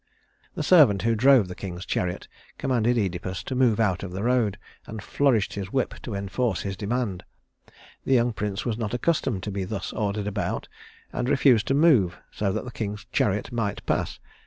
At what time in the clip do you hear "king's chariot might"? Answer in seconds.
12.71-13.85